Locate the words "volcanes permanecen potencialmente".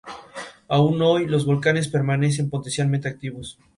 1.45-3.07